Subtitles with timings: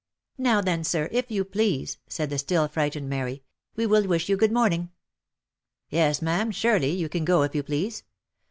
[0.39, 3.43] "Now then, sir, if you please," said the still frightened Mary,"
[3.75, 4.89] we will wish you good morning." u
[5.97, 8.01] Yes, ma'am, surely, you can go if you please.